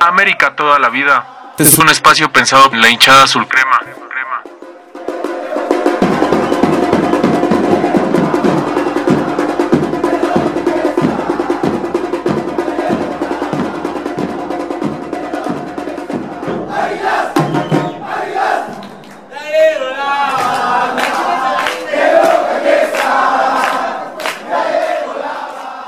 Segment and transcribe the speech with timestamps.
[0.00, 1.52] América toda la vida.
[1.56, 3.80] Es un espacio pensado en la hinchada azul crema.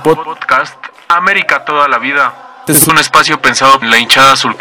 [0.04, 0.76] Podcast
[1.08, 2.47] América toda la vida.
[2.68, 4.54] Es un espacio pensado en la hinchada azul.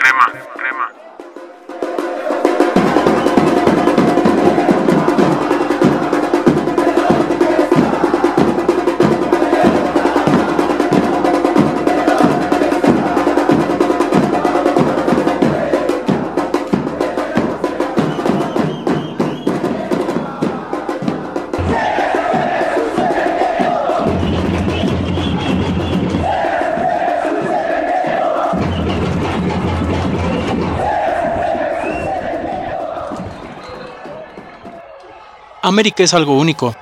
[35.68, 36.76] América es algo único,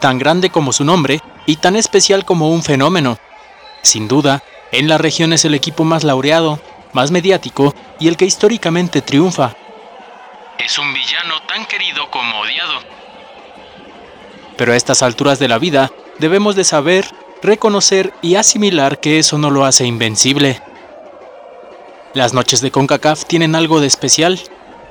[0.00, 3.18] tan grande como su nombre y tan especial como un fenómeno.
[3.82, 6.58] Sin duda, en la región es el equipo más laureado,
[6.94, 9.54] más mediático y el que históricamente triunfa.
[10.58, 12.72] Es un villano tan querido como odiado.
[14.56, 17.06] Pero a estas alturas de la vida debemos de saber,
[17.42, 20.62] reconocer y asimilar que eso no lo hace invencible.
[22.14, 24.40] Las noches de CONCACAF tienen algo de especial,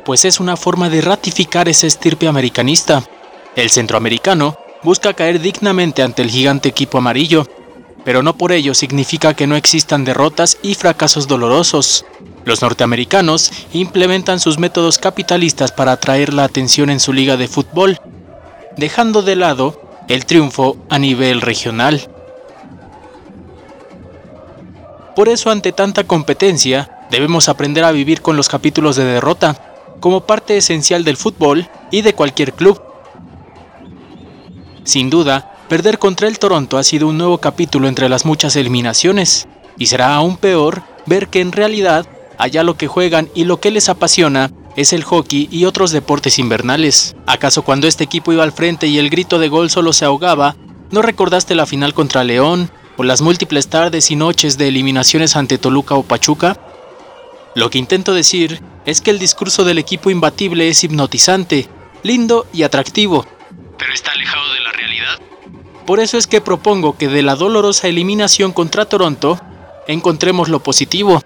[0.06, 3.04] pues es una forma de ratificar ese estirpe americanista
[3.56, 7.48] el centroamericano busca caer dignamente ante el gigante equipo amarillo,
[8.04, 12.06] pero no por ello significa que no existan derrotas y fracasos dolorosos.
[12.46, 18.00] Los norteamericanos implementan sus métodos capitalistas para atraer la atención en su liga de fútbol,
[18.78, 22.10] dejando de lado el triunfo a nivel regional.
[25.16, 30.22] Por eso ante tanta competencia, debemos aprender a vivir con los capítulos de derrota, como
[30.22, 32.82] parte esencial del fútbol y de cualquier club.
[34.84, 39.48] Sin duda, perder contra el Toronto ha sido un nuevo capítulo entre las muchas eliminaciones,
[39.78, 43.70] y será aún peor ver que en realidad allá lo que juegan y lo que
[43.70, 47.16] les apasiona es el hockey y otros deportes invernales.
[47.28, 50.56] ¿Acaso cuando este equipo iba al frente y el grito de gol solo se ahogaba,
[50.90, 55.58] no recordaste la final contra León o las múltiples tardes y noches de eliminaciones ante
[55.60, 56.58] Toluca o Pachuca?
[57.54, 61.68] Lo que intento decir es que el discurso del equipo imbatible es hipnotizante,
[62.02, 63.26] lindo y atractivo,
[63.78, 64.61] pero está alejado de.
[65.86, 69.40] Por eso es que propongo que de la dolorosa eliminación contra Toronto
[69.88, 71.22] encontremos lo positivo,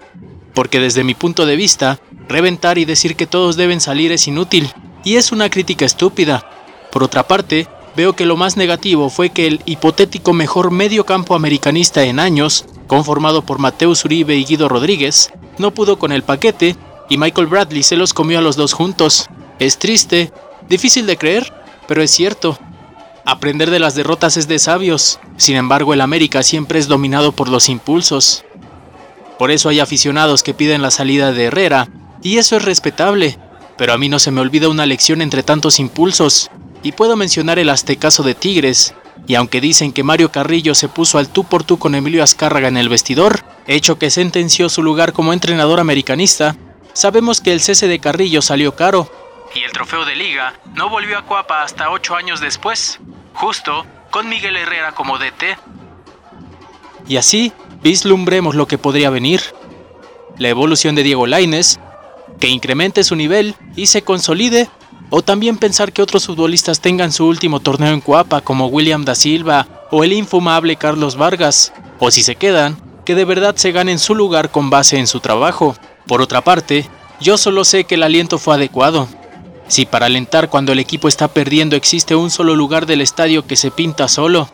[0.54, 4.70] porque desde mi punto de vista, reventar y decir que todos deben salir es inútil,
[5.04, 6.50] y es una crítica estúpida.
[6.90, 11.34] Por otra parte, veo que lo más negativo fue que el hipotético mejor medio campo
[11.34, 16.76] americanista en años, conformado por Mateus Uribe y Guido Rodríguez, no pudo con el paquete
[17.08, 19.28] y Michael Bradley se los comió a los dos juntos.
[19.58, 20.32] Es triste,
[20.68, 21.52] difícil de creer,
[21.86, 22.58] pero es cierto,
[23.26, 27.48] aprender de las derrotas es de sabios, sin embargo el América siempre es dominado por
[27.48, 28.44] los impulsos.
[29.36, 31.88] Por eso hay aficionados que piden la salida de Herrera,
[32.22, 33.36] y eso es respetable,
[33.76, 36.50] pero a mí no se me olvida una lección entre tantos impulsos,
[36.84, 38.94] y puedo mencionar el aztecaso de Tigres,
[39.26, 42.68] y aunque dicen que Mario Carrillo se puso al tú por tú con Emilio Azcárraga
[42.68, 46.56] en el vestidor, hecho que sentenció su lugar como entrenador americanista,
[46.92, 49.10] sabemos que el cese de Carrillo salió caro,
[49.56, 53.00] y el trofeo de liga no volvió a Cuapa hasta ocho años después,
[53.32, 55.56] justo con Miguel Herrera como DT.
[57.08, 57.52] Y así
[57.82, 59.40] vislumbremos lo que podría venir.
[60.38, 61.80] La evolución de Diego Laines,
[62.38, 64.68] que incremente su nivel y se consolide,
[65.08, 69.14] o también pensar que otros futbolistas tengan su último torneo en Cuapa como William da
[69.14, 73.98] Silva o el infumable Carlos Vargas, o si se quedan, que de verdad se ganen
[73.98, 75.76] su lugar con base en su trabajo.
[76.06, 76.88] Por otra parte,
[77.20, 79.08] yo solo sé que el aliento fue adecuado,
[79.68, 83.56] si para alentar cuando el equipo está perdiendo existe un solo lugar del estadio que
[83.56, 84.48] se pinta solo.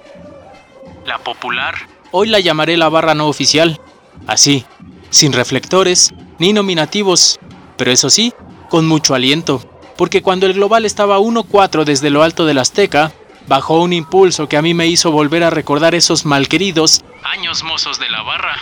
[1.06, 1.74] La popular.
[2.10, 3.80] Hoy la llamaré la barra no oficial.
[4.26, 4.64] Así,
[5.10, 7.38] sin reflectores ni nominativos,
[7.76, 8.32] pero eso sí,
[8.68, 9.62] con mucho aliento,
[9.96, 13.12] porque cuando el global estaba 1-4 desde lo alto del Azteca,
[13.46, 17.98] bajó un impulso que a mí me hizo volver a recordar esos malqueridos años mozos
[17.98, 18.56] de la barra.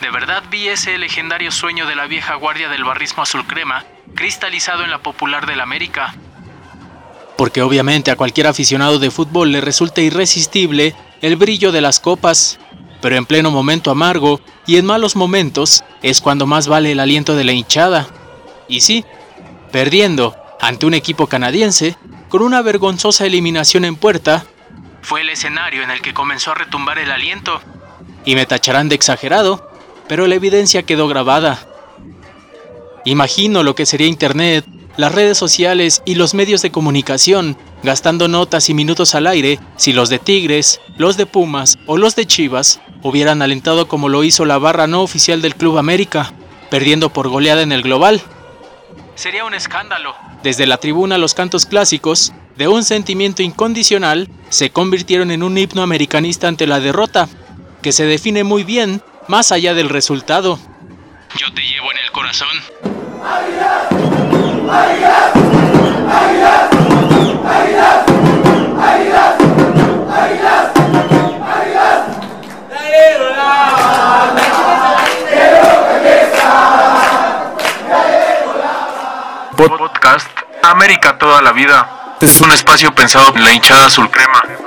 [0.00, 4.84] De verdad vi ese legendario sueño de la vieja guardia del barrismo azul crema cristalizado
[4.84, 6.14] en la popular del América.
[7.36, 12.58] Porque obviamente a cualquier aficionado de fútbol le resulta irresistible el brillo de las copas,
[13.02, 17.36] pero en pleno momento amargo y en malos momentos es cuando más vale el aliento
[17.36, 18.08] de la hinchada.
[18.68, 19.04] Y sí,
[19.70, 21.96] perdiendo ante un equipo canadiense,
[22.28, 24.46] con una vergonzosa eliminación en puerta,
[25.02, 27.60] fue el escenario en el que comenzó a retumbar el aliento.
[28.24, 29.70] Y me tacharán de exagerado,
[30.08, 31.60] pero la evidencia quedó grabada.
[33.06, 34.66] Imagino lo que sería Internet,
[34.96, 39.92] las redes sociales y los medios de comunicación, gastando notas y minutos al aire si
[39.92, 44.44] los de Tigres, los de Pumas o los de Chivas hubieran alentado como lo hizo
[44.44, 46.32] la barra no oficial del Club América,
[46.68, 48.20] perdiendo por goleada en el global.
[49.14, 50.16] Sería un escándalo.
[50.42, 55.82] Desde la tribuna los cantos clásicos, de un sentimiento incondicional, se convirtieron en un himno
[55.82, 57.28] americanista ante la derrota,
[57.82, 60.58] que se define muy bien más allá del resultado.
[61.38, 62.48] Yo te llevo en el corazón.
[79.56, 80.28] Podcast
[80.62, 82.16] América toda la vida.
[82.20, 84.65] Es un espacio pensado en la hinchada azul crema.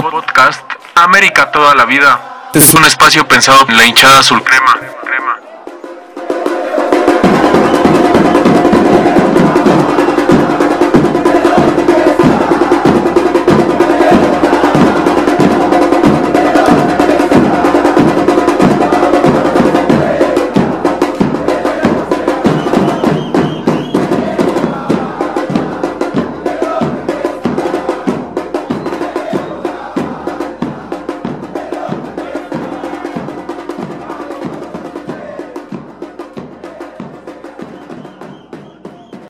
[0.00, 0.62] Podcast
[0.94, 2.48] América toda la vida.
[2.54, 4.91] Es un espacio pensado en la hinchada azul crema.